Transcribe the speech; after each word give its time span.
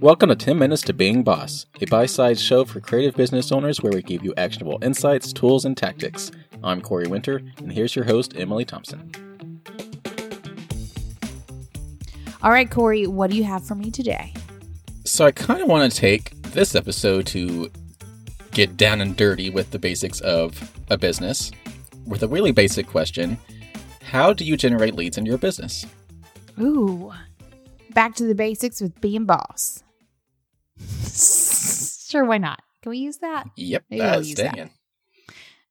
Welcome 0.00 0.28
to 0.28 0.36
10 0.36 0.56
Minutes 0.56 0.82
to 0.82 0.92
Being 0.92 1.24
Boss, 1.24 1.66
a 1.80 1.86
bite 1.86 2.10
sized 2.10 2.40
show 2.40 2.64
for 2.64 2.78
creative 2.78 3.16
business 3.16 3.50
owners 3.50 3.82
where 3.82 3.92
we 3.92 4.00
give 4.00 4.22
you 4.22 4.32
actionable 4.36 4.78
insights, 4.80 5.32
tools, 5.32 5.64
and 5.64 5.76
tactics. 5.76 6.30
I'm 6.62 6.80
Corey 6.80 7.08
Winter, 7.08 7.42
and 7.56 7.72
here's 7.72 7.96
your 7.96 8.04
host, 8.04 8.32
Emily 8.36 8.64
Thompson. 8.64 9.10
All 12.44 12.52
right, 12.52 12.70
Corey, 12.70 13.08
what 13.08 13.28
do 13.28 13.36
you 13.36 13.42
have 13.42 13.66
for 13.66 13.74
me 13.74 13.90
today? 13.90 14.32
So, 15.04 15.26
I 15.26 15.32
kind 15.32 15.60
of 15.60 15.66
want 15.66 15.90
to 15.90 15.98
take 15.98 16.30
this 16.42 16.76
episode 16.76 17.26
to 17.28 17.68
get 18.52 18.76
down 18.76 19.00
and 19.00 19.16
dirty 19.16 19.50
with 19.50 19.72
the 19.72 19.80
basics 19.80 20.20
of 20.20 20.72
a 20.90 20.96
business 20.96 21.50
with 22.06 22.22
a 22.22 22.28
really 22.28 22.52
basic 22.52 22.86
question 22.86 23.36
How 24.04 24.32
do 24.32 24.44
you 24.44 24.56
generate 24.56 24.94
leads 24.94 25.18
in 25.18 25.26
your 25.26 25.38
business? 25.38 25.84
Ooh, 26.60 27.12
back 27.94 28.14
to 28.14 28.26
the 28.26 28.36
basics 28.36 28.80
with 28.80 29.00
being 29.00 29.24
boss. 29.24 29.82
Sure, 31.18 32.24
why 32.24 32.38
not? 32.38 32.62
Can 32.82 32.90
we 32.90 32.98
use 32.98 33.18
that? 33.18 33.48
Yep, 33.56 33.84
Maybe 33.90 34.00
we'll 34.00 34.10
that's 34.10 34.28
use 34.28 34.38
that. 34.38 34.70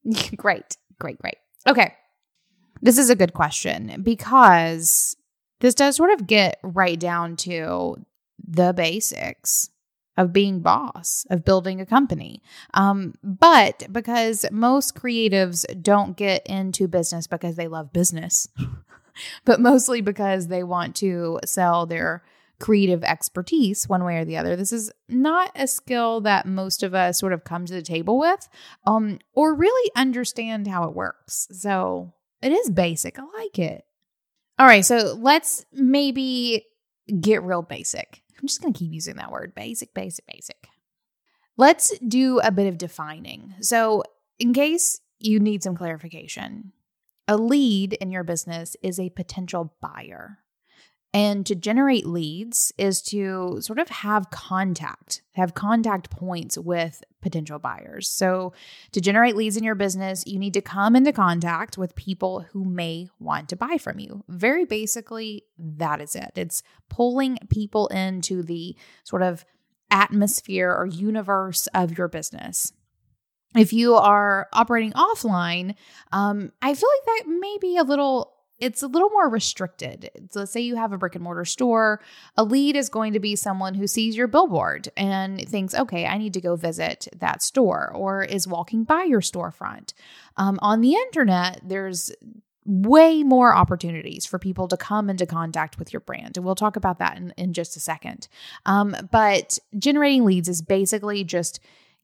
great, 0.38 0.78
great, 1.00 1.18
great. 1.20 1.38
Okay. 1.68 1.94
This 2.82 2.98
is 2.98 3.10
a 3.10 3.16
good 3.16 3.34
question 3.34 4.02
because 4.04 5.16
this 5.60 5.74
does 5.74 5.96
sort 5.96 6.12
of 6.12 6.28
get 6.28 6.60
right 6.64 7.00
down 7.00 7.36
to 7.38 8.06
the 8.46 8.74
basics 8.74 9.70
of 10.16 10.34
being 10.34 10.62
boss, 10.62 11.26
of 11.30 11.46
building 11.46 11.80
a 11.80 11.86
company. 11.86 12.42
Um, 12.74 13.14
but 13.24 13.88
because 13.92 14.46
most 14.52 14.96
creatives 14.96 15.66
don't 15.82 16.18
get 16.18 16.46
into 16.48 16.88
business 16.88 17.28
because 17.28 17.56
they 17.56 17.68
love 17.68 17.94
business, 17.94 18.48
but 19.46 19.60
mostly 19.60 20.02
because 20.02 20.48
they 20.48 20.64
want 20.64 20.96
to 20.98 21.40
sell 21.46 21.86
their 21.86 22.24
creative 22.60 23.04
expertise 23.04 23.88
one 23.88 24.04
way 24.04 24.18
or 24.18 24.26
the 24.26 24.38
other. 24.38 24.56
This 24.56 24.74
is 24.74 24.92
not 25.08 25.52
a 25.56 25.68
skill 25.68 26.22
that 26.22 26.46
most 26.46 26.84
of 26.84 26.96
us 26.96 27.20
sort 27.20 27.34
of 27.34 27.44
come 27.44 27.66
to 27.66 27.74
the 27.74 27.82
table 27.82 28.18
with 28.18 28.48
um, 28.86 29.20
or 29.34 29.54
really 29.54 29.92
understand 29.96 30.68
how 30.68 30.84
it 30.86 30.96
works. 30.96 31.48
So 31.52 32.14
it 32.42 32.52
is 32.52 32.70
basic. 32.70 33.20
I 33.20 33.24
like 33.38 33.60
it. 33.60 33.84
All 34.60 34.66
right, 34.66 34.84
so 34.84 35.16
let's 35.20 35.66
maybe 35.72 36.66
get 37.22 37.44
real 37.44 37.62
basic. 37.62 38.24
I'm 38.40 38.48
just 38.48 38.62
going 38.62 38.74
to 38.74 38.80
keep 38.80 38.92
using 38.92 39.18
that 39.18 39.32
word 39.32 39.54
basic, 39.56 39.94
basic, 39.94 40.26
basic. 40.26 40.68
Let's 41.58 41.98
do 42.00 42.40
a 42.40 42.52
bit 42.52 42.68
of 42.68 42.78
defining. 42.78 43.56
So, 43.62 44.04
in 44.40 44.54
case 44.54 45.00
you 45.20 45.40
need 45.40 45.64
some 45.64 45.76
clarification, 45.76 46.72
a 47.28 47.36
lead 47.36 47.94
in 47.94 48.12
your 48.12 48.24
business 48.24 48.76
is 48.84 49.00
a 49.00 49.10
potential 49.10 49.76
buyer. 49.82 50.40
And 51.14 51.46
to 51.46 51.56
generate 51.56 52.06
leads 52.06 52.72
is 52.78 53.02
to 53.04 53.60
sort 53.62 53.80
of 53.80 53.88
have 53.90 54.30
contact, 54.30 55.22
have 55.34 55.54
contact 55.54 56.10
points 56.10 56.58
with 56.58 57.02
potential 57.22 57.60
buyers. 57.60 58.10
So, 58.10 58.54
to 58.92 59.02
generate 59.02 59.36
leads 59.36 59.58
in 59.58 59.64
your 59.64 59.76
business, 59.76 60.26
you 60.28 60.38
need 60.38 60.54
to 60.54 60.62
come 60.62 60.96
into 60.96 61.14
contact 61.14 61.78
with 61.78 61.96
people 61.96 62.42
who 62.52 62.66
may 62.66 63.08
want 63.20 63.50
to 63.50 63.56
buy 63.56 63.78
from 63.78 64.00
you. 64.00 64.24
Very 64.28 64.66
basically, 64.66 65.46
that 65.58 66.02
is 66.02 66.14
it. 66.14 66.32
It's 66.36 66.62
pulling 66.90 67.38
people 67.50 67.88
into 67.88 68.44
the 68.44 68.76
sort 69.04 69.24
of 69.24 69.46
atmosphere 69.90 70.72
or 70.72 70.86
universe 70.86 71.68
of 71.68 71.98
your 71.98 72.10
business. 72.10 72.74
If 73.56 73.72
you 73.74 73.96
are 73.96 74.48
operating 74.52 74.92
offline, 74.92 75.76
um, 76.12 76.52
I 76.62 76.74
feel 76.74 76.90
like 76.90 77.26
that 77.26 77.32
may 77.40 77.58
be 77.62 77.78
a 77.78 77.84
little 77.84 78.37
it's 78.60 78.82
a 78.82 78.88
little 78.88 79.10
more 79.10 79.30
restricted. 79.30 80.10
So 80.32 80.40
let's 80.40 80.52
say 80.52 80.62
you 80.62 80.76
have 80.76 80.92
a 80.92 80.98
brick 80.98 81.16
and 81.16 81.24
mortar 81.24 81.46
store. 81.46 82.02
A 82.36 82.44
lead 82.44 82.76
is 82.76 82.90
going 82.90 83.14
to 83.14 83.20
be 83.20 83.36
someone 83.36 83.76
who 83.76 83.88
sees 83.88 84.18
your 84.18 84.28
billboard 84.28 84.90
and 84.98 85.48
thinks, 85.48 85.76
okay, 85.76 86.06
I 86.06 86.18
need 86.18 86.34
to 86.34 86.42
go 86.42 86.56
visit 86.56 87.08
that 87.18 87.42
store, 87.42 87.92
or 87.94 88.24
is 88.24 88.48
walking 88.48 88.84
by 88.84 89.04
your 89.04 89.22
storefront. 89.22 89.94
Um, 90.38 90.58
on 90.62 90.82
the 90.82 90.94
internet, 90.94 91.62
there's 91.64 92.12
way 92.66 93.24
more 93.24 93.56
opportunities 93.56 94.26
for 94.26 94.38
people 94.40 94.68
to 94.68 94.76
come 94.76 95.10
into 95.10 95.26
contact 95.26 95.80
with 95.80 95.94
your 95.94 96.02
brand. 96.02 96.36
And 96.36 96.46
we'll 96.46 96.56
talk 96.56 96.76
about 96.76 97.00
that 97.00 97.18
in, 97.18 97.34
in 97.38 97.54
just 97.54 97.78
a 97.78 97.80
second. 97.80 98.28
Um, 98.66 98.96
but 99.12 99.58
generating 99.78 100.26
leads 100.26 100.50
is 100.50 100.62
basically 100.62 101.24
just 101.24 101.62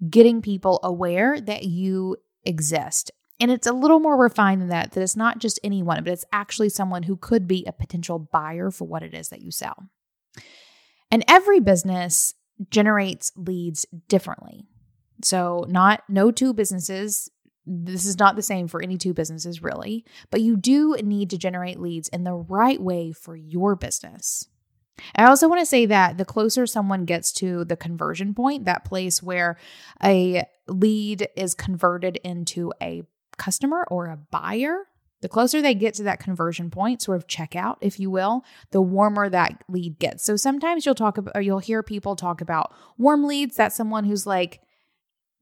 getting 0.09 0.41
people 0.41 0.79
aware 0.83 1.39
that 1.41 1.63
you 1.63 2.17
exist 2.45 3.11
and 3.39 3.51
it's 3.51 3.67
a 3.67 3.73
little 3.73 3.99
more 3.99 4.17
refined 4.17 4.61
than 4.61 4.69
that, 4.69 4.91
that 4.91 5.01
it's 5.01 5.15
not 5.15 5.39
just 5.39 5.59
anyone, 5.63 6.03
but 6.03 6.13
it's 6.13 6.25
actually 6.31 6.69
someone 6.69 7.03
who 7.03 7.17
could 7.17 7.47
be 7.47 7.65
a 7.65 7.73
potential 7.73 8.19
buyer 8.19 8.71
for 8.71 8.85
what 8.85 9.03
it 9.03 9.13
is 9.13 9.29
that 9.29 9.41
you 9.41 9.51
sell. 9.51 9.89
And 11.11 11.23
every 11.27 11.59
business 11.59 12.33
generates 12.69 13.31
leads 13.35 13.85
differently. 14.07 14.65
So, 15.23 15.65
not 15.67 16.03
no 16.09 16.31
two 16.31 16.53
businesses, 16.53 17.29
this 17.65 18.05
is 18.05 18.19
not 18.19 18.35
the 18.35 18.41
same 18.41 18.67
for 18.67 18.81
any 18.81 18.97
two 18.97 19.13
businesses 19.13 19.61
really, 19.61 20.05
but 20.31 20.41
you 20.41 20.57
do 20.57 20.95
need 21.01 21.29
to 21.29 21.37
generate 21.37 21.79
leads 21.79 22.09
in 22.09 22.23
the 22.23 22.33
right 22.33 22.81
way 22.81 23.11
for 23.11 23.35
your 23.35 23.75
business. 23.75 24.47
I 25.15 25.25
also 25.25 25.47
want 25.47 25.59
to 25.59 25.65
say 25.65 25.85
that 25.87 26.17
the 26.17 26.25
closer 26.25 26.67
someone 26.67 27.05
gets 27.05 27.31
to 27.33 27.65
the 27.65 27.75
conversion 27.75 28.33
point, 28.33 28.65
that 28.65 28.85
place 28.85 29.23
where 29.23 29.57
a 30.03 30.45
lead 30.67 31.27
is 31.35 31.55
converted 31.55 32.17
into 32.23 32.71
a 32.81 33.03
customer 33.37 33.85
or 33.89 34.07
a 34.07 34.17
buyer, 34.17 34.87
the 35.21 35.29
closer 35.29 35.61
they 35.61 35.73
get 35.73 35.93
to 35.95 36.03
that 36.03 36.19
conversion 36.19 36.69
point, 36.69 37.01
sort 37.01 37.17
of 37.17 37.27
checkout, 37.27 37.77
if 37.81 37.99
you 37.99 38.11
will, 38.11 38.43
the 38.71 38.81
warmer 38.81 39.29
that 39.29 39.63
lead 39.69 39.97
gets. 39.99 40.23
So 40.23 40.35
sometimes 40.35 40.85
you'll 40.85 40.95
talk 40.95 41.17
about, 41.17 41.35
or 41.35 41.41
you'll 41.41 41.59
hear 41.59 41.81
people 41.81 42.15
talk 42.15 42.41
about 42.41 42.73
warm 42.97 43.23
leads. 43.25 43.55
That's 43.55 43.75
someone 43.75 44.03
who's 44.03 44.27
like, 44.27 44.59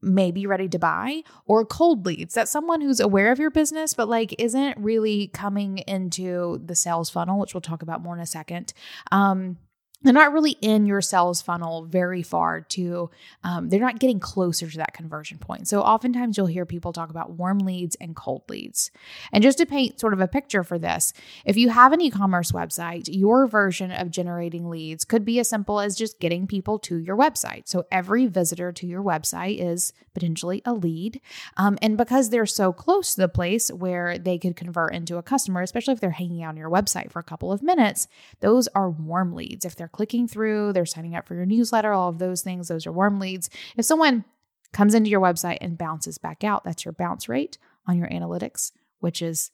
maybe 0.02 0.46
ready 0.46 0.68
to 0.68 0.78
buy 0.80 1.22
or 1.46 1.64
cold 1.64 2.04
leads 2.04 2.34
that's 2.34 2.50
someone 2.50 2.80
who's 2.80 2.98
aware 2.98 3.30
of 3.30 3.38
your 3.38 3.50
business 3.50 3.94
but 3.94 4.08
like 4.08 4.34
isn't 4.36 4.76
really 4.76 5.28
coming 5.28 5.78
into 5.78 6.60
the 6.64 6.74
sales 6.74 7.08
funnel 7.08 7.38
which 7.38 7.54
we'll 7.54 7.60
talk 7.60 7.82
about 7.82 8.02
more 8.02 8.16
in 8.16 8.20
a 8.20 8.26
second 8.26 8.72
um 9.12 9.56
they're 10.02 10.12
not 10.12 10.32
really 10.32 10.52
in 10.60 10.86
your 10.86 11.00
sales 11.00 11.42
funnel 11.42 11.84
very 11.84 12.22
far 12.22 12.60
to 12.60 13.10
um, 13.44 13.68
they're 13.68 13.80
not 13.80 13.98
getting 13.98 14.20
closer 14.20 14.68
to 14.68 14.76
that 14.78 14.94
conversion 14.94 15.38
point. 15.38 15.68
So 15.68 15.80
oftentimes 15.80 16.36
you'll 16.36 16.46
hear 16.46 16.66
people 16.66 16.92
talk 16.92 17.10
about 17.10 17.32
warm 17.32 17.60
leads 17.60 17.96
and 17.96 18.16
cold 18.16 18.42
leads. 18.48 18.90
And 19.32 19.42
just 19.42 19.58
to 19.58 19.66
paint 19.66 20.00
sort 20.00 20.12
of 20.12 20.20
a 20.20 20.28
picture 20.28 20.64
for 20.64 20.78
this 20.78 21.12
if 21.44 21.56
you 21.56 21.70
have 21.70 21.92
an 21.92 22.00
e-commerce 22.00 22.52
website 22.52 23.08
your 23.08 23.46
version 23.46 23.90
of 23.90 24.10
generating 24.10 24.68
leads 24.68 25.04
could 25.04 25.24
be 25.24 25.38
as 25.38 25.48
simple 25.48 25.80
as 25.80 25.96
just 25.96 26.18
getting 26.18 26.46
people 26.46 26.78
to 26.80 26.98
your 26.98 27.16
website. 27.16 27.68
So 27.68 27.84
every 27.90 28.26
visitor 28.26 28.72
to 28.72 28.86
your 28.86 29.02
website 29.02 29.60
is 29.60 29.92
potentially 30.14 30.62
a 30.64 30.72
lead. 30.72 31.20
Um, 31.56 31.78
and 31.80 31.96
because 31.96 32.30
they're 32.30 32.46
so 32.46 32.72
close 32.72 33.14
to 33.14 33.20
the 33.22 33.28
place 33.28 33.70
where 33.70 34.18
they 34.18 34.38
could 34.38 34.56
convert 34.56 34.94
into 34.94 35.16
a 35.16 35.22
customer 35.22 35.62
especially 35.62 35.94
if 35.94 36.00
they're 36.00 36.10
hanging 36.10 36.42
out 36.42 36.50
on 36.50 36.56
your 36.56 36.70
website 36.70 37.10
for 37.10 37.18
a 37.18 37.24
couple 37.24 37.52
of 37.52 37.62
minutes 37.62 38.08
those 38.40 38.68
are 38.68 38.90
warm 38.90 39.34
leads. 39.34 39.64
If 39.64 39.76
they're 39.76 39.88
clicking 39.92 40.26
through, 40.26 40.72
they're 40.72 40.86
signing 40.86 41.14
up 41.14 41.26
for 41.26 41.34
your 41.34 41.46
newsletter, 41.46 41.92
all 41.92 42.08
of 42.08 42.18
those 42.18 42.42
things, 42.42 42.68
those 42.68 42.86
are 42.86 42.92
warm 42.92 43.18
leads. 43.20 43.50
If 43.76 43.84
someone 43.84 44.24
comes 44.72 44.94
into 44.94 45.10
your 45.10 45.20
website 45.20 45.58
and 45.60 45.78
bounces 45.78 46.18
back 46.18 46.44
out, 46.44 46.64
that's 46.64 46.84
your 46.84 46.92
bounce 46.92 47.28
rate 47.28 47.58
on 47.86 47.98
your 47.98 48.08
analytics, 48.08 48.72
which 49.00 49.22
is 49.22 49.50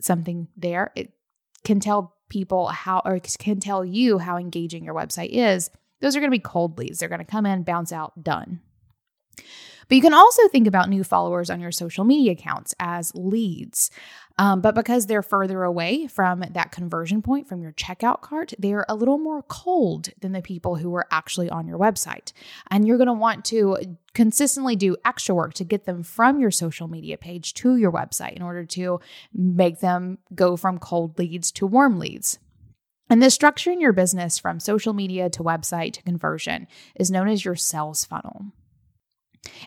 something 0.00 0.48
there. 0.56 0.92
It 0.94 1.12
can 1.64 1.80
tell 1.80 2.14
people 2.28 2.68
how, 2.68 3.02
or 3.04 3.20
can 3.38 3.60
tell 3.60 3.84
you 3.84 4.18
how 4.18 4.36
engaging 4.36 4.84
your 4.84 4.94
website 4.94 5.30
is. 5.30 5.70
Those 6.00 6.16
are 6.16 6.20
going 6.20 6.30
to 6.30 6.36
be 6.36 6.42
cold 6.42 6.78
leads. 6.78 6.98
They're 6.98 7.08
going 7.08 7.20
to 7.20 7.24
come 7.24 7.46
in, 7.46 7.62
bounce 7.62 7.92
out, 7.92 8.22
done. 8.22 8.60
But 9.88 9.94
you 9.94 10.02
can 10.02 10.14
also 10.14 10.48
think 10.48 10.66
about 10.66 10.88
new 10.88 11.04
followers 11.04 11.48
on 11.48 11.60
your 11.60 11.70
social 11.70 12.04
media 12.04 12.32
accounts 12.32 12.74
as 12.80 13.14
leads. 13.14 13.90
Um, 14.38 14.60
but 14.60 14.74
because 14.74 15.06
they're 15.06 15.22
further 15.22 15.62
away 15.62 16.06
from 16.06 16.40
that 16.50 16.70
conversion 16.70 17.22
point 17.22 17.48
from 17.48 17.62
your 17.62 17.72
checkout 17.72 18.20
cart, 18.20 18.52
they're 18.58 18.84
a 18.88 18.94
little 18.94 19.18
more 19.18 19.42
cold 19.42 20.10
than 20.20 20.32
the 20.32 20.42
people 20.42 20.76
who 20.76 20.94
are 20.94 21.06
actually 21.10 21.48
on 21.48 21.66
your 21.66 21.78
website. 21.78 22.32
And 22.70 22.86
you're 22.86 22.98
going 22.98 23.06
to 23.06 23.14
want 23.14 23.46
to 23.46 23.96
consistently 24.12 24.76
do 24.76 24.96
extra 25.04 25.34
work 25.34 25.54
to 25.54 25.64
get 25.64 25.84
them 25.84 26.02
from 26.02 26.38
your 26.38 26.50
social 26.50 26.86
media 26.86 27.16
page 27.16 27.54
to 27.54 27.76
your 27.76 27.92
website 27.92 28.34
in 28.34 28.42
order 28.42 28.64
to 28.64 29.00
make 29.32 29.80
them 29.80 30.18
go 30.34 30.56
from 30.56 30.78
cold 30.78 31.18
leads 31.18 31.50
to 31.52 31.66
warm 31.66 31.98
leads. 31.98 32.38
And 33.08 33.22
the 33.22 33.26
structuring 33.26 33.80
your 33.80 33.92
business 33.92 34.38
from 34.38 34.58
social 34.58 34.92
media 34.92 35.30
to 35.30 35.42
website 35.42 35.92
to 35.94 36.02
conversion 36.02 36.66
is 36.96 37.10
known 37.10 37.28
as 37.28 37.44
your 37.44 37.54
sales 37.54 38.04
funnel. 38.04 38.46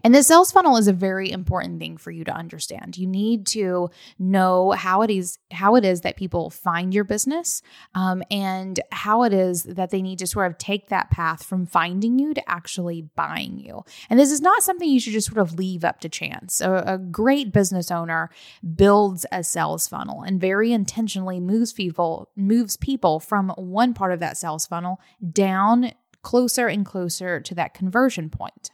And 0.04 0.14
the 0.14 0.24
sales 0.24 0.52
funnel 0.52 0.78
is 0.78 0.88
a 0.88 0.94
very 0.94 1.32
important 1.32 1.80
thing 1.80 1.98
for 1.98 2.12
you 2.12 2.24
to 2.24 2.32
understand. 2.32 2.98
You 2.98 3.08
need 3.08 3.48
to 3.48 3.90
know 4.18 4.72
how 4.72 5.02
it 5.02 5.10
is 5.10 5.40
how 5.52 5.76
it 5.76 5.86
is 5.86 6.02
that 6.02 6.16
people 6.16 6.50
find 6.50 6.94
your 6.94 7.04
business, 7.04 7.62
um, 7.96 8.24
and 8.32 8.80
how 8.92 9.24
it 9.24 9.34
is 9.34 9.64
that 9.64 9.90
they 9.90 10.02
need 10.02 10.20
to 10.20 10.28
sort 10.28 10.48
of 10.48 10.58
take 10.58 10.90
that 10.90 11.10
path 11.10 11.44
from 11.44 11.66
finding 11.66 12.20
you 12.20 12.34
to 12.34 12.50
actually 12.50 13.04
buying 13.16 13.60
you. 13.60 13.84
And 14.10 14.20
this 14.20 14.32
is 14.32 14.42
not 14.42 14.64
something 14.64 14.90
you 14.90 15.00
should 15.00 15.14
just 15.14 15.28
sort 15.28 15.40
of 15.40 15.58
leave 15.58 15.84
up 15.84 16.00
to 16.02 16.10
chance. 16.10 16.62
A, 16.62 16.84
a 16.86 16.98
great 16.98 17.52
business 17.52 17.92
owner 17.92 18.30
builds 18.76 19.26
a 19.32 19.44
sales 19.44 19.88
funnel 19.88 20.22
and 20.22 20.40
very 20.40 20.72
intentionally 20.72 21.40
moves 21.40 21.74
people 21.74 22.30
moves 22.36 22.78
people 22.78 23.20
from 23.20 23.50
one 23.58 23.94
part 23.94 24.12
of 24.12 24.20
that 24.20 24.38
sales 24.38 24.66
funnel 24.66 25.00
down 25.32 25.92
closer 26.22 26.68
and 26.68 26.86
closer 26.86 27.40
to 27.40 27.56
that 27.56 27.74
conversion 27.74 28.30
point. 28.30 28.72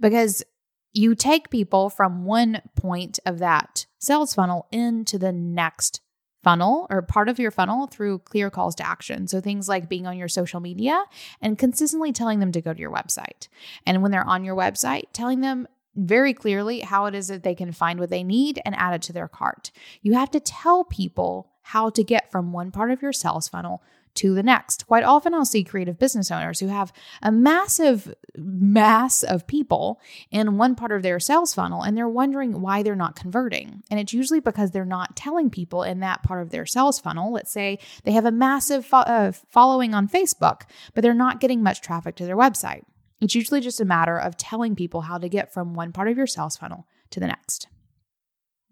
Because 0.00 0.44
you 0.92 1.14
take 1.14 1.50
people 1.50 1.90
from 1.90 2.24
one 2.24 2.62
point 2.74 3.18
of 3.26 3.38
that 3.38 3.86
sales 3.98 4.34
funnel 4.34 4.66
into 4.72 5.18
the 5.18 5.32
next 5.32 6.00
funnel 6.42 6.86
or 6.88 7.02
part 7.02 7.28
of 7.28 7.38
your 7.38 7.50
funnel 7.50 7.86
through 7.86 8.20
clear 8.20 8.50
calls 8.50 8.74
to 8.76 8.86
action. 8.86 9.26
So 9.26 9.40
things 9.40 9.68
like 9.68 9.88
being 9.88 10.06
on 10.06 10.16
your 10.16 10.28
social 10.28 10.60
media 10.60 11.04
and 11.40 11.58
consistently 11.58 12.12
telling 12.12 12.38
them 12.38 12.52
to 12.52 12.60
go 12.60 12.72
to 12.72 12.80
your 12.80 12.92
website. 12.92 13.48
And 13.86 14.02
when 14.02 14.12
they're 14.12 14.26
on 14.26 14.44
your 14.44 14.56
website, 14.56 15.04
telling 15.12 15.40
them 15.40 15.66
very 15.94 16.32
clearly 16.32 16.80
how 16.80 17.06
it 17.06 17.14
is 17.14 17.28
that 17.28 17.42
they 17.42 17.54
can 17.54 17.72
find 17.72 17.98
what 17.98 18.10
they 18.10 18.22
need 18.22 18.60
and 18.64 18.74
add 18.76 18.94
it 18.94 19.02
to 19.02 19.12
their 19.12 19.28
cart. 19.28 19.72
You 20.00 20.14
have 20.14 20.30
to 20.30 20.40
tell 20.40 20.84
people 20.84 21.50
how 21.62 21.90
to 21.90 22.04
get 22.04 22.30
from 22.30 22.52
one 22.52 22.70
part 22.70 22.90
of 22.90 23.02
your 23.02 23.12
sales 23.12 23.48
funnel 23.48 23.82
to 24.18 24.34
the 24.34 24.42
next. 24.42 24.86
Quite 24.86 25.04
often, 25.04 25.32
I'll 25.32 25.44
see 25.44 25.62
creative 25.62 25.98
business 25.98 26.30
owners 26.30 26.58
who 26.58 26.66
have 26.66 26.92
a 27.22 27.30
massive 27.30 28.12
mass 28.36 29.22
of 29.22 29.46
people 29.46 30.00
in 30.30 30.58
one 30.58 30.74
part 30.74 30.90
of 30.90 31.02
their 31.02 31.20
sales 31.20 31.54
funnel 31.54 31.82
and 31.82 31.96
they're 31.96 32.08
wondering 32.08 32.60
why 32.60 32.82
they're 32.82 32.96
not 32.96 33.14
converting. 33.14 33.82
And 33.90 34.00
it's 34.00 34.12
usually 34.12 34.40
because 34.40 34.72
they're 34.72 34.84
not 34.84 35.14
telling 35.14 35.50
people 35.50 35.84
in 35.84 36.00
that 36.00 36.24
part 36.24 36.42
of 36.42 36.50
their 36.50 36.66
sales 36.66 36.98
funnel. 36.98 37.32
Let's 37.32 37.52
say 37.52 37.78
they 38.02 38.12
have 38.12 38.24
a 38.24 38.32
massive 38.32 38.84
fo- 38.84 38.98
uh, 38.98 39.32
following 39.48 39.94
on 39.94 40.08
Facebook, 40.08 40.62
but 40.94 41.02
they're 41.02 41.14
not 41.14 41.40
getting 41.40 41.62
much 41.62 41.80
traffic 41.80 42.16
to 42.16 42.26
their 42.26 42.36
website. 42.36 42.82
It's 43.20 43.36
usually 43.36 43.60
just 43.60 43.80
a 43.80 43.84
matter 43.84 44.18
of 44.18 44.36
telling 44.36 44.74
people 44.74 45.02
how 45.02 45.18
to 45.18 45.28
get 45.28 45.52
from 45.52 45.74
one 45.74 45.92
part 45.92 46.08
of 46.08 46.16
your 46.16 46.26
sales 46.26 46.56
funnel 46.56 46.86
to 47.10 47.20
the 47.20 47.26
next. 47.28 47.68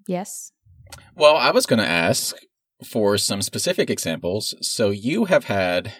Yes? 0.09 0.51
Well, 1.15 1.37
I 1.37 1.53
was 1.53 1.67
going 1.67 1.79
to 1.81 1.89
ask 1.89 2.37
for 2.85 3.19
some 3.19 3.43
specific 3.43 3.91
examples. 3.91 4.55
So 4.61 4.91
you 4.91 5.27
have 5.27 5.45
had, 5.45 5.93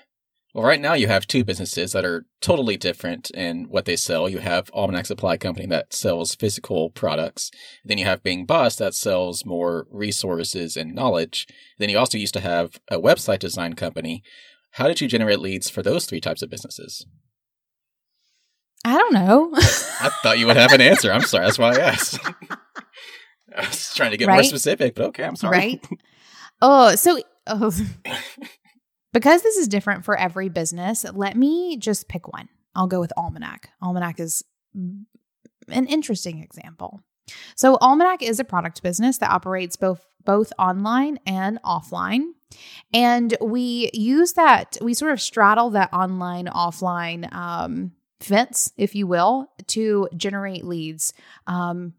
well, 0.55 0.65
right 0.65 0.81
now 0.81 0.95
you 0.95 1.07
have 1.09 1.27
two 1.27 1.45
businesses 1.45 1.93
that 1.93 2.05
are 2.05 2.27
totally 2.41 2.77
different 2.77 3.31
in 3.31 3.65
what 3.69 3.85
they 3.85 3.97
sell. 3.97 4.29
You 4.29 4.39
have 4.39 4.71
Almanac 4.73 5.07
Supply 5.07 5.37
Company 5.37 5.67
that 5.67 5.93
sells 5.93 6.35
physical 6.35 6.91
products. 6.91 7.51
Then 7.85 7.99
you 7.99 8.05
have 8.05 8.23
Being 8.23 8.47
Boss 8.47 8.77
that 8.77 8.95
sells 8.95 9.45
more 9.45 9.87
resources 9.91 10.77
and 10.77 10.95
knowledge. 10.95 11.47
Then 11.79 11.89
you 11.89 11.99
also 11.99 12.19
used 12.19 12.35
to 12.35 12.41
have 12.41 12.79
a 12.91 12.99
website 12.99 13.39
design 13.39 13.75
company. 13.75 14.23
How 14.73 14.89
did 14.89 15.01
you 15.01 15.09
generate 15.09 15.41
leads 15.41 15.71
for 15.71 15.83
those 15.83 16.05
three 16.05 16.21
types 16.21 16.43
of 16.43 16.51
businesses? 16.51 17.07
I 18.85 18.97
don't 18.97 19.15
know. 19.15 19.51
I 19.55 20.11
thought 20.23 20.39
you 20.39 20.47
would 20.47 20.57
have 20.57 20.73
an 20.73 20.81
answer. 20.83 21.11
I'm 21.11 21.23
sorry. 21.23 21.47
That's 21.47 21.59
why 21.59 21.73
I 21.73 21.81
asked. 21.81 22.21
I 23.57 23.67
was 23.67 23.95
trying 23.95 24.11
to 24.13 24.17
get 24.17 24.29
right? 24.29 24.35
more 24.35 24.43
specific, 24.45 24.95
but 24.95 25.07
okay, 25.07 25.25
I'm 25.25 25.35
sorry. 25.35 25.59
Right. 25.59 25.87
Oh, 26.63 26.95
so 26.95 27.21
oh. 27.47 27.73
because 29.13 29.43
this 29.43 29.57
is 29.57 29.69
different 29.69 30.05
for 30.05 30.17
every 30.17 30.49
business, 30.49 31.05
let 31.15 31.37
me 31.37 31.77
just 31.77 32.09
pick 32.09 32.29
one. 32.33 32.49
I'll 32.75 32.87
go 32.87 33.01
with 33.01 33.13
Almanac. 33.17 33.71
Almanac 33.83 34.21
is 34.21 34.43
an 34.75 35.07
interesting 35.87 36.43
example. 36.43 37.01
So 37.55 37.77
Almanac 37.81 38.23
is 38.23 38.39
a 38.39 38.45
product 38.45 38.83
business 38.83 39.19
that 39.19 39.31
operates 39.31 39.77
both 39.77 40.05
both 40.25 40.53
online 40.59 41.19
and 41.25 41.59
offline. 41.63 42.33
And 42.93 43.37
we 43.41 43.91
use 43.95 44.35
that, 44.35 44.77
we 44.83 44.93
sort 44.93 45.13
of 45.13 45.21
straddle 45.21 45.71
that 45.71 45.93
online 45.93 46.47
offline 46.47 47.33
um, 47.33 47.93
fence, 48.21 48.73
if 48.77 48.95
you 48.95 49.07
will, 49.07 49.49
to 49.69 50.09
generate 50.17 50.65
leads 50.65 51.15
um, 51.47 51.95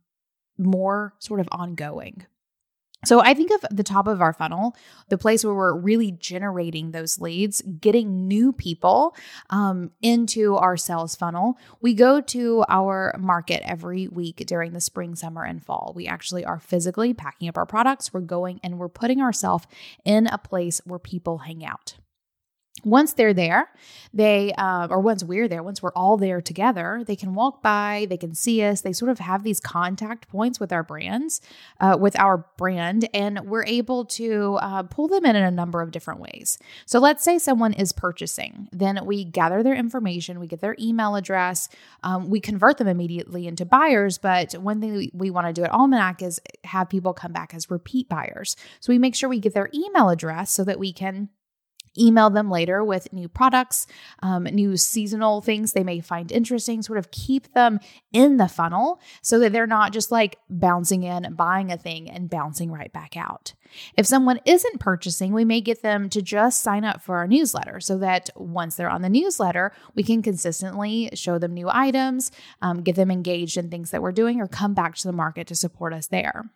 more 0.58 1.14
sort 1.20 1.40
of 1.40 1.48
ongoing. 1.52 2.26
So 3.06 3.22
I 3.22 3.36
think 3.36 3.52
of 3.52 3.64
the 3.70 3.84
top 3.84 4.08
of 4.08 4.22
our 4.22 4.34
funnel, 4.34 4.76
the 5.10 5.20
place 5.20 5.46
where 5.46 5.54
we're 5.54 5.78
really 5.78 6.12
generating 6.12 6.92
those 6.92 7.20
leads, 7.20 7.62
getting 7.62 8.28
new 8.28 8.52
people 8.52 9.16
um, 9.52 9.92
into 10.02 10.56
our 10.56 10.78
sales 10.78 11.16
funnel. 11.16 11.58
We 11.80 11.94
go 11.94 12.22
to 12.22 12.66
our 12.68 13.16
market 13.20 13.62
every 13.64 14.08
week 14.08 14.38
during 14.48 14.74
the 14.74 14.82
spring, 14.82 15.16
summer, 15.16 15.44
and 15.44 15.64
fall. 15.64 15.94
We 15.96 16.08
actually 16.08 16.44
are 16.44 16.60
physically 16.60 17.14
packing 17.14 17.48
up 17.50 17.58
our 17.58 17.68
products. 17.68 18.14
We're 18.14 18.22
going 18.22 18.60
and 18.64 18.80
we're 18.80 18.90
putting 18.90 19.22
ourselves 19.22 19.68
in 20.04 20.26
a 20.26 20.40
place 20.40 20.82
where 20.84 21.00
people 21.00 21.40
hang 21.40 21.64
out 21.64 21.98
once 22.84 23.14
they're 23.14 23.34
there, 23.34 23.70
they, 24.14 24.54
uh, 24.54 24.88
or 24.90 25.00
once 25.00 25.24
we're 25.24 25.48
there, 25.48 25.64
once 25.64 25.82
we're 25.82 25.92
all 25.94 26.18
there 26.18 26.42
together, 26.42 27.04
they 27.06 27.16
can 27.16 27.34
walk 27.34 27.62
by, 27.62 28.06
they 28.10 28.18
can 28.18 28.34
see 28.34 28.64
us. 28.64 28.82
They 28.82 28.94
sort 28.94 29.12
of 29.12 29.20
have 29.20 29.44
these 29.44 29.60
contact 29.60 30.28
points 30.28 30.60
with 30.60 30.72
our 30.72 30.84
brands, 30.84 31.42
uh, 31.80 31.98
with 32.00 32.18
our 32.20 32.46
brand, 32.58 33.10
and 33.14 33.42
we're 33.42 33.66
able 33.66 34.06
to 34.06 34.58
uh, 34.62 34.84
pull 34.84 35.08
them 35.08 35.26
in 35.26 35.36
in 35.36 35.44
a 35.44 35.52
number 35.52 35.82
of 35.82 35.92
different 35.92 36.20
ways. 36.20 36.58
So 36.86 37.00
let's 37.00 37.24
say 37.24 37.38
someone 37.40 37.74
is 37.74 37.92
purchasing, 37.92 38.70
then 38.72 39.06
we 39.06 39.26
gather 39.26 39.64
their 39.64 39.76
information, 39.76 40.40
we 40.40 40.48
get 40.48 40.62
their 40.62 40.76
email 40.80 41.16
address, 41.16 41.70
um, 42.04 42.30
we 42.30 42.40
convert 42.40 42.78
them 42.78 42.88
immediately 42.88 43.48
into 43.48 43.66
buyers. 43.66 44.18
But 44.18 44.54
one 44.54 44.82
thing 44.82 44.94
we, 44.94 45.12
we 45.14 45.30
want 45.30 45.48
to 45.48 45.54
do 45.54 45.64
at 45.64 45.72
Almanac 45.72 46.22
is 46.22 46.40
have 46.64 46.90
people 46.90 47.14
come 47.14 47.34
back 47.34 47.54
as 47.54 47.70
repeat 47.70 48.08
buyers. 48.08 48.56
So 48.80 48.94
we 48.94 49.00
make 49.00 49.16
sure 49.16 49.30
we 49.30 49.40
get 49.40 49.54
their 49.54 49.70
email 49.74 50.10
address 50.10 50.52
so 50.52 50.64
that 50.64 50.80
we 50.80 50.94
can 50.94 51.30
email 52.00 52.30
them 52.30 52.50
later 52.50 52.84
with 52.84 53.12
new 53.14 53.28
products, 53.28 53.88
um, 54.22 54.44
new 54.44 54.78
seasonal 54.78 55.42
things 55.42 55.74
they 55.74 55.84
may 55.84 56.00
find 56.00 56.32
interesting, 56.32 56.82
sort 56.82 57.00
of 57.00 57.12
keep 57.12 57.54
them 57.54 57.80
in 58.12 58.38
the 58.38 58.48
funnel 58.48 59.00
so 59.22 59.40
that 59.40 59.52
they're 59.52 59.68
not 59.68 59.94
just 59.94 60.12
like 60.12 60.38
bouncing 60.50 61.04
in, 61.04 61.34
buying 61.36 61.72
a 61.72 61.78
thing, 61.78 62.10
and 62.10 62.30
bouncing 62.30 62.72
right 62.72 62.92
back 62.92 63.16
out. 63.16 63.54
If 63.98 64.06
someone 64.06 64.40
isn't 64.46 64.80
purchasing, 64.80 65.34
we 65.34 65.46
may 65.46 65.62
get 65.62 65.82
them 65.82 66.10
to 66.10 66.22
just 66.22 66.62
sign 66.62 66.84
up 66.84 67.02
for 67.02 67.18
our 67.18 67.28
newsletter 67.28 67.80
so 67.80 67.98
that 67.98 68.30
once 68.36 68.76
they're 68.76 68.90
on 68.90 69.02
the 69.02 69.10
newsletter, 69.10 69.74
we 69.96 70.04
can 70.04 70.22
consistently 70.22 71.10
show 71.14 71.38
them 71.38 71.54
new 71.54 71.70
items, 71.70 72.32
um, 72.62 72.82
get 72.82 72.96
them 72.96 73.12
engaged 73.12 73.58
in 73.58 73.70
things 73.70 73.92
that 73.92 74.02
we're 74.02 74.12
doing, 74.12 74.40
or 74.42 74.48
come 74.48 74.74
back 74.74 74.96
to 74.96 75.08
the 75.08 75.14
market 75.14 75.48
to 75.48 75.56
support 75.56 75.94
us 75.94 76.08
there. 76.08 76.50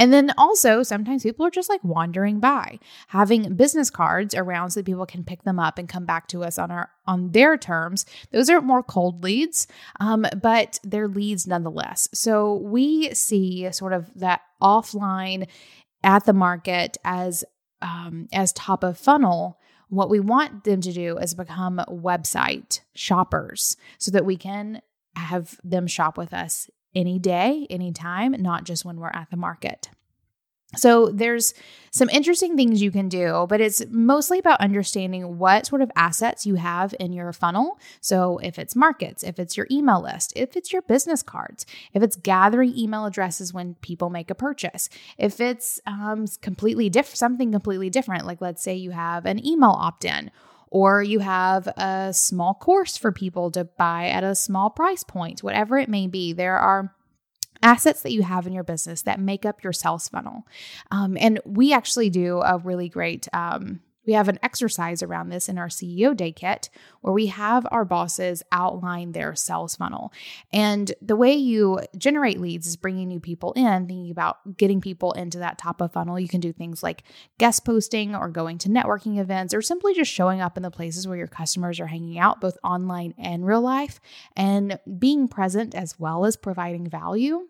And 0.00 0.12
then 0.12 0.32
also, 0.36 0.82
sometimes 0.82 1.22
people 1.22 1.46
are 1.46 1.50
just 1.50 1.68
like 1.68 1.82
wandering 1.84 2.40
by, 2.40 2.80
having 3.08 3.54
business 3.54 3.90
cards 3.90 4.34
around 4.34 4.70
so 4.70 4.80
that 4.80 4.86
people 4.86 5.06
can 5.06 5.22
pick 5.22 5.44
them 5.44 5.60
up 5.60 5.78
and 5.78 5.88
come 5.88 6.04
back 6.04 6.26
to 6.28 6.42
us 6.42 6.58
on 6.58 6.70
our 6.72 6.90
on 7.06 7.30
their 7.30 7.56
terms. 7.56 8.04
Those 8.32 8.50
are 8.50 8.60
more 8.60 8.82
cold 8.82 9.22
leads, 9.22 9.68
um, 10.00 10.26
but 10.42 10.80
they're 10.82 11.06
leads 11.06 11.46
nonetheless. 11.46 12.08
So 12.12 12.54
we 12.54 13.14
see 13.14 13.70
sort 13.70 13.92
of 13.92 14.10
that 14.16 14.40
offline 14.60 15.48
at 16.02 16.24
the 16.24 16.32
market 16.32 16.96
as 17.04 17.44
um, 17.80 18.28
as 18.32 18.52
top 18.52 18.82
of 18.82 18.98
funnel. 18.98 19.60
What 19.90 20.10
we 20.10 20.18
want 20.18 20.64
them 20.64 20.80
to 20.80 20.92
do 20.92 21.18
is 21.18 21.34
become 21.34 21.80
website 21.88 22.80
shoppers 22.96 23.76
so 23.98 24.10
that 24.10 24.24
we 24.24 24.36
can 24.36 24.82
have 25.14 25.60
them 25.62 25.86
shop 25.86 26.18
with 26.18 26.34
us 26.34 26.68
any 26.94 27.18
day, 27.18 27.66
anytime, 27.70 28.32
not 28.40 28.64
just 28.64 28.84
when 28.84 28.98
we're 28.98 29.08
at 29.08 29.30
the 29.30 29.36
market. 29.36 29.88
So 30.76 31.06
there's 31.06 31.54
some 31.90 32.08
interesting 32.08 32.56
things 32.56 32.82
you 32.82 32.90
can 32.90 33.08
do, 33.08 33.46
but 33.48 33.60
it's 33.60 33.82
mostly 33.90 34.38
about 34.38 34.60
understanding 34.60 35.38
what 35.38 35.66
sort 35.66 35.82
of 35.82 35.90
assets 35.94 36.46
you 36.46 36.56
have 36.56 36.94
in 36.98 37.12
your 37.12 37.32
funnel. 37.32 37.78
So 38.00 38.38
if 38.38 38.58
it's 38.58 38.74
markets, 38.74 39.22
if 39.22 39.38
it's 39.38 39.56
your 39.56 39.66
email 39.70 40.02
list, 40.02 40.32
if 40.34 40.56
it's 40.56 40.72
your 40.72 40.82
business 40.82 41.22
cards, 41.22 41.64
if 41.92 42.02
it's 42.02 42.16
gathering 42.16 42.76
email 42.76 43.06
addresses 43.06 43.54
when 43.54 43.74
people 43.76 44.10
make 44.10 44.30
a 44.30 44.34
purchase, 44.34 44.88
if 45.16 45.40
it's 45.40 45.80
um, 45.86 46.26
completely 46.40 46.90
something 47.04 47.52
completely 47.52 47.90
different, 47.90 48.26
like 48.26 48.40
let's 48.40 48.62
say 48.62 48.74
you 48.74 48.90
have 48.90 49.26
an 49.26 49.44
email 49.46 49.70
opt-in 49.70 50.30
or 50.74 51.00
you 51.00 51.20
have 51.20 51.68
a 51.68 52.12
small 52.12 52.52
course 52.52 52.96
for 52.96 53.12
people 53.12 53.48
to 53.48 53.62
buy 53.62 54.08
at 54.08 54.24
a 54.24 54.34
small 54.34 54.68
price 54.68 55.04
point, 55.04 55.40
whatever 55.40 55.78
it 55.78 55.88
may 55.88 56.08
be. 56.08 56.32
There 56.32 56.58
are 56.58 56.92
assets 57.62 58.02
that 58.02 58.10
you 58.10 58.24
have 58.24 58.44
in 58.44 58.52
your 58.52 58.64
business 58.64 59.02
that 59.02 59.20
make 59.20 59.46
up 59.46 59.62
your 59.62 59.72
sales 59.72 60.08
funnel. 60.08 60.48
Um, 60.90 61.16
and 61.20 61.38
we 61.44 61.72
actually 61.72 62.10
do 62.10 62.40
a 62.40 62.58
really 62.58 62.88
great 62.88 63.28
um, 63.32 63.82
we 64.06 64.12
have 64.12 64.28
an 64.28 64.38
exercise 64.42 65.02
around 65.02 65.28
this 65.28 65.48
in 65.48 65.58
our 65.58 65.68
CEO 65.68 66.16
Day 66.16 66.32
kit 66.32 66.70
where 67.00 67.12
we 67.12 67.26
have 67.26 67.66
our 67.70 67.84
bosses 67.84 68.42
outline 68.52 69.12
their 69.12 69.34
sales 69.34 69.76
funnel. 69.76 70.12
And 70.52 70.92
the 71.00 71.16
way 71.16 71.34
you 71.34 71.80
generate 71.96 72.40
leads 72.40 72.66
is 72.66 72.76
bringing 72.76 73.08
new 73.08 73.20
people 73.20 73.52
in, 73.52 73.86
thinking 73.86 74.10
about 74.10 74.56
getting 74.56 74.80
people 74.80 75.12
into 75.12 75.38
that 75.38 75.58
top 75.58 75.80
of 75.80 75.92
funnel. 75.92 76.18
You 76.18 76.28
can 76.28 76.40
do 76.40 76.52
things 76.52 76.82
like 76.82 77.02
guest 77.38 77.64
posting 77.64 78.14
or 78.14 78.28
going 78.28 78.58
to 78.58 78.68
networking 78.68 79.18
events 79.18 79.54
or 79.54 79.62
simply 79.62 79.94
just 79.94 80.10
showing 80.10 80.40
up 80.40 80.56
in 80.56 80.62
the 80.62 80.70
places 80.70 81.06
where 81.06 81.16
your 81.16 81.26
customers 81.26 81.80
are 81.80 81.86
hanging 81.86 82.18
out, 82.18 82.40
both 82.40 82.58
online 82.62 83.14
and 83.18 83.46
real 83.46 83.60
life, 83.60 84.00
and 84.36 84.78
being 84.98 85.28
present 85.28 85.74
as 85.74 85.98
well 85.98 86.24
as 86.24 86.36
providing 86.36 86.88
value. 86.88 87.48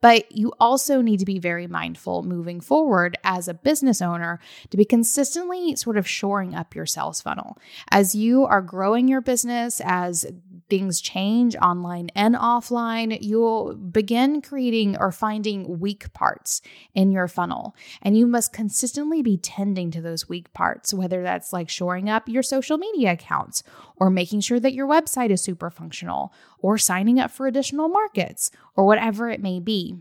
But 0.00 0.32
you 0.32 0.52
also 0.58 1.02
need 1.02 1.18
to 1.18 1.24
be 1.24 1.38
very 1.38 1.66
mindful 1.66 2.22
moving 2.22 2.60
forward 2.60 3.18
as 3.22 3.48
a 3.48 3.54
business 3.54 4.00
owner 4.00 4.40
to 4.70 4.76
be 4.76 4.84
consistently 4.84 5.76
sort 5.76 5.96
of 5.96 6.08
shoring 6.08 6.54
up 6.54 6.74
your 6.74 6.86
sales 6.86 7.20
funnel. 7.20 7.58
As 7.90 8.14
you 8.14 8.44
are 8.44 8.62
growing 8.62 9.08
your 9.08 9.20
business, 9.20 9.80
as 9.84 10.26
things 10.70 11.00
change 11.00 11.56
online 11.56 12.10
and 12.14 12.34
offline, 12.34 13.18
you'll 13.20 13.74
begin 13.74 14.40
creating 14.40 14.96
or 14.98 15.12
finding 15.12 15.78
weak 15.80 16.12
parts 16.12 16.62
in 16.94 17.10
your 17.10 17.28
funnel. 17.28 17.74
And 18.00 18.16
you 18.16 18.26
must 18.26 18.52
consistently 18.52 19.22
be 19.22 19.36
tending 19.36 19.90
to 19.90 20.00
those 20.00 20.28
weak 20.28 20.52
parts, 20.52 20.94
whether 20.94 21.22
that's 21.22 21.52
like 21.52 21.68
shoring 21.68 22.08
up 22.08 22.28
your 22.28 22.42
social 22.42 22.78
media 22.78 23.12
accounts 23.12 23.62
or 23.96 24.08
making 24.08 24.40
sure 24.40 24.60
that 24.60 24.74
your 24.74 24.86
website 24.86 25.30
is 25.30 25.42
super 25.42 25.70
functional 25.70 26.32
or 26.58 26.78
signing 26.78 27.20
up 27.20 27.30
for 27.30 27.46
additional 27.46 27.88
markets 27.88 28.50
or 28.76 28.86
whatever 28.86 29.28
it 29.28 29.42
may 29.42 29.60
be. 29.60 29.96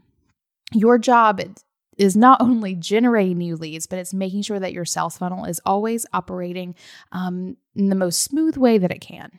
Your 0.73 0.97
job 0.97 1.41
is 1.97 2.15
not 2.15 2.41
only 2.41 2.73
generating 2.73 3.37
new 3.37 3.55
leads, 3.55 3.85
but 3.85 3.99
it's 3.99 4.13
making 4.13 4.41
sure 4.41 4.59
that 4.59 4.73
your 4.73 4.85
sales 4.85 5.17
funnel 5.17 5.45
is 5.45 5.61
always 5.65 6.05
operating 6.13 6.73
um, 7.11 7.57
in 7.75 7.89
the 7.89 7.95
most 7.95 8.21
smooth 8.21 8.57
way 8.57 8.77
that 8.79 8.91
it 8.91 9.01
can. 9.01 9.37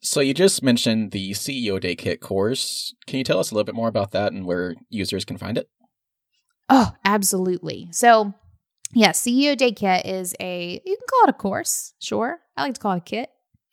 So 0.00 0.20
you 0.20 0.32
just 0.32 0.62
mentioned 0.62 1.10
the 1.10 1.32
CEO 1.32 1.78
Day 1.78 1.94
Kit 1.94 2.20
course. 2.20 2.94
Can 3.06 3.18
you 3.18 3.24
tell 3.24 3.38
us 3.38 3.50
a 3.50 3.54
little 3.54 3.66
bit 3.66 3.74
more 3.74 3.88
about 3.88 4.12
that 4.12 4.32
and 4.32 4.46
where 4.46 4.74
users 4.88 5.24
can 5.24 5.36
find 5.36 5.58
it? 5.58 5.68
Oh, 6.70 6.92
absolutely. 7.04 7.88
So, 7.92 8.32
yeah, 8.94 9.10
CEO 9.10 9.56
Day 9.56 9.72
Kit 9.72 10.06
is 10.06 10.34
a 10.40 10.80
you 10.84 10.96
can 10.96 11.06
call 11.08 11.28
it 11.28 11.30
a 11.30 11.34
course, 11.34 11.94
sure. 12.00 12.38
I 12.56 12.62
like 12.62 12.74
to 12.74 12.80
call 12.80 12.92
it 12.92 12.98
a 12.98 13.00
kit 13.00 13.28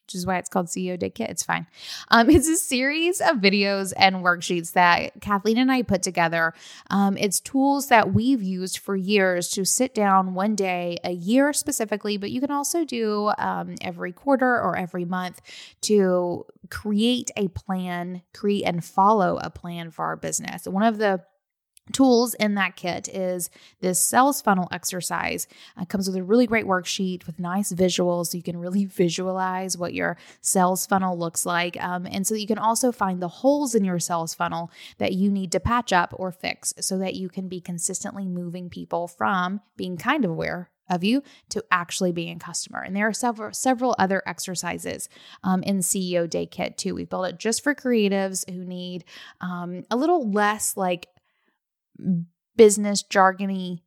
which 0.07 0.15
is 0.15 0.25
why 0.25 0.37
it's 0.37 0.47
called 0.47 0.67
CEO 0.67 0.97
Day 0.97 1.09
Kit. 1.09 1.29
It's 1.29 1.43
fine. 1.43 1.67
Um, 2.07 2.29
it's 2.29 2.47
a 2.47 2.55
series 2.55 3.19
of 3.19 3.37
videos 3.37 3.91
and 3.97 4.17
worksheets 4.17 4.71
that 4.71 5.19
Kathleen 5.19 5.57
and 5.57 5.69
I 5.69 5.81
put 5.81 6.01
together. 6.01 6.53
Um, 6.89 7.17
it's 7.17 7.41
tools 7.41 7.89
that 7.89 8.13
we've 8.13 8.41
used 8.41 8.77
for 8.77 8.95
years 8.95 9.49
to 9.49 9.65
sit 9.65 9.93
down 9.93 10.33
one 10.33 10.55
day, 10.55 10.97
a 11.03 11.11
year 11.11 11.51
specifically, 11.51 12.15
but 12.15 12.31
you 12.31 12.39
can 12.39 12.51
also 12.51 12.85
do 12.85 13.31
um, 13.37 13.75
every 13.81 14.13
quarter 14.13 14.61
or 14.61 14.77
every 14.77 15.03
month 15.03 15.41
to 15.81 16.45
create 16.69 17.29
a 17.35 17.49
plan, 17.49 18.21
create 18.33 18.63
and 18.63 18.85
follow 18.85 19.37
a 19.41 19.49
plan 19.49 19.91
for 19.91 20.05
our 20.05 20.15
business. 20.15 20.65
One 20.67 20.83
of 20.83 20.97
the 20.97 21.21
tools 21.91 22.33
in 22.35 22.55
that 22.55 22.75
kit 22.75 23.07
is 23.09 23.49
this 23.81 23.99
sales 23.99 24.41
funnel 24.41 24.67
exercise. 24.71 25.47
It 25.79 25.89
comes 25.89 26.07
with 26.07 26.17
a 26.17 26.23
really 26.23 26.47
great 26.47 26.65
worksheet 26.65 27.25
with 27.25 27.39
nice 27.39 27.71
visuals 27.71 28.27
so 28.27 28.37
you 28.37 28.43
can 28.43 28.57
really 28.57 28.85
visualize 28.97 29.77
what 29.77 29.93
your 29.93 30.17
sales 30.41 30.85
funnel 30.85 31.17
looks 31.17 31.45
like. 31.45 31.81
Um, 31.81 32.05
and 32.05 32.25
so 32.25 32.35
you 32.35 32.47
can 32.47 32.57
also 32.57 32.91
find 32.91 33.21
the 33.21 33.27
holes 33.27 33.75
in 33.75 33.83
your 33.83 33.99
sales 33.99 34.33
funnel 34.33 34.71
that 34.97 35.13
you 35.13 35.31
need 35.31 35.51
to 35.51 35.59
patch 35.59 35.93
up 35.93 36.13
or 36.17 36.31
fix 36.31 36.73
so 36.79 36.97
that 36.97 37.15
you 37.15 37.29
can 37.29 37.47
be 37.47 37.61
consistently 37.61 38.27
moving 38.27 38.69
people 38.69 39.07
from 39.07 39.61
being 39.75 39.97
kind 39.97 40.25
of 40.25 40.31
aware 40.31 40.69
of 40.89 41.03
you 41.03 41.23
to 41.49 41.63
actually 41.71 42.11
being 42.11 42.35
a 42.35 42.39
customer. 42.39 42.81
And 42.81 42.95
there 42.95 43.07
are 43.07 43.13
several 43.13 43.53
several 43.53 43.95
other 43.99 44.23
exercises 44.25 45.09
um, 45.43 45.63
in 45.63 45.79
CEO 45.79 46.29
Day 46.29 46.45
Kit 46.45 46.77
too. 46.77 46.95
We 46.95 47.05
built 47.05 47.27
it 47.27 47.39
just 47.39 47.63
for 47.63 47.75
creatives 47.75 48.49
who 48.49 48.63
need 48.63 49.03
um, 49.41 49.83
a 49.91 49.97
little 49.97 50.29
less 50.31 50.77
like 50.77 51.07
business 52.55 53.03
jargony 53.03 53.81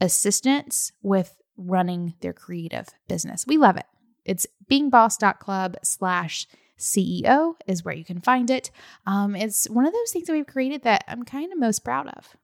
assistance 0.00 0.92
with 1.02 1.36
running 1.56 2.14
their 2.20 2.32
creative 2.32 2.88
business. 3.08 3.46
We 3.46 3.56
love 3.56 3.76
it. 3.76 3.86
It's 4.24 4.46
beingboss.club 4.70 5.76
slash 5.82 6.46
CEO 6.78 7.54
is 7.66 7.84
where 7.84 7.94
you 7.94 8.04
can 8.04 8.20
find 8.20 8.50
it. 8.50 8.70
Um, 9.06 9.36
it's 9.36 9.68
one 9.70 9.86
of 9.86 9.92
those 9.92 10.10
things 10.10 10.26
that 10.26 10.32
we've 10.32 10.46
created 10.46 10.82
that 10.82 11.04
I'm 11.06 11.24
kind 11.24 11.52
of 11.52 11.58
most 11.58 11.84
proud 11.84 12.08
of. 12.08 12.36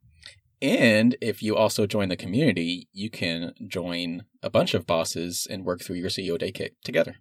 And 0.63 1.17
if 1.21 1.43
you 1.43 1.57
also 1.57 1.87
join 1.87 2.11
the 2.11 2.17
community, 2.17 2.89
you 2.93 3.09
can 3.09 3.55
join 3.67 4.25
a 4.43 4.51
bunch 4.51 4.75
of 4.75 4.87
bosses 4.87 5.47
and 5.49 5.65
work 5.65 5.83
through 5.83 5.97
your 5.97 6.11
CEO 6.11 6.39
Day 6.39 6.53
Kit 6.53 6.77
together. 6.85 7.17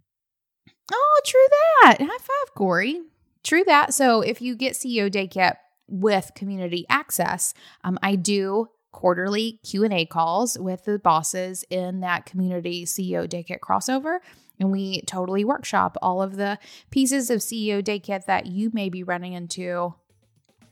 Oh, 0.92 1.22
true 1.26 1.46
that. 1.50 1.98
High 2.02 2.06
five, 2.06 2.54
Corey. 2.56 3.02
True 3.44 3.64
that. 3.66 3.94
So 3.94 4.22
if 4.22 4.42
you 4.42 4.56
get 4.56 4.74
CEO 4.74 5.10
Day 5.10 5.28
Kit, 5.28 5.56
with 5.90 6.32
community 6.36 6.86
access, 6.90 7.54
um, 7.84 7.98
I 8.02 8.16
do 8.16 8.70
quarterly 8.92 9.60
Q&A 9.64 10.06
calls 10.06 10.58
with 10.58 10.86
the 10.86 10.98
bosses 11.00 11.64
in 11.70 12.00
that 12.00 12.26
community 12.26 12.86
CEO 12.86 13.30
Day 13.30 13.44
Kit 13.44 13.60
crossover 13.62 14.20
and 14.60 14.72
we 14.72 15.02
totally 15.02 15.46
workshop 15.46 15.98
all 16.02 16.22
of 16.22 16.36
the 16.36 16.60
pieces 16.92 17.30
of 17.30 17.40
CEO 17.40 17.84
Day 17.84 18.00
Kit 18.00 18.26
that 18.28 18.46
you 18.46 18.70
may 18.74 18.90
be 18.90 19.04
running 19.04 19.34
into 19.34 19.94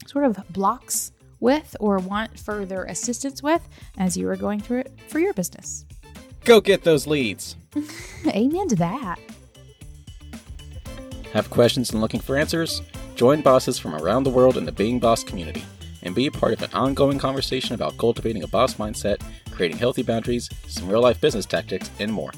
sort 0.06 0.26
of 0.26 0.40
blocks 0.50 1.12
with 1.40 1.76
or 1.80 1.98
want 1.98 2.40
further 2.40 2.84
assistance 2.86 3.42
with 3.42 3.68
as 3.98 4.18
you 4.18 4.28
are 4.28 4.36
going 4.36 4.60
through 4.60 4.80
it 4.80 5.00
for 5.08 5.20
your 5.20 5.34
business. 5.34 5.86
Go 6.44 6.62
get 6.62 6.84
those 6.84 7.08
leads. 7.08 7.56
Amen 8.28 8.68
to 8.70 8.76
that. 8.78 9.18
Have 11.34 11.50
questions 11.50 11.92
and 11.92 12.02
looking 12.02 12.22
for 12.22 12.38
answers? 12.38 12.82
Join 13.18 13.42
bosses 13.42 13.78
from 13.80 13.96
around 13.96 14.26
the 14.26 14.30
world 14.30 14.58
in 14.58 14.66
the 14.66 14.72
Being 14.72 15.00
Boss 15.00 15.24
community 15.24 15.66
and 16.04 16.14
be 16.14 16.28
a 16.28 16.32
part 16.32 16.54
of 16.54 16.62
an 16.62 16.70
ongoing 16.72 17.18
conversation 17.18 17.74
about 17.74 17.98
cultivating 17.98 18.44
a 18.44 18.48
boss 18.48 18.76
mindset, 18.76 19.24
creating 19.50 19.80
healthy 19.80 20.04
boundaries, 20.04 20.48
some 20.68 20.88
real 20.88 21.02
life 21.02 21.20
business 21.20 21.48
tactics, 21.48 21.90
and 21.98 22.14
more. 22.14 22.32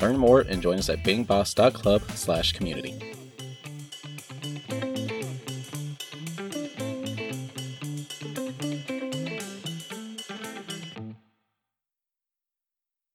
Learn 0.00 0.16
more 0.16 0.40
and 0.40 0.62
join 0.62 0.78
us 0.78 0.88
at 0.88 1.04
beingboss.club/community. 1.04 3.11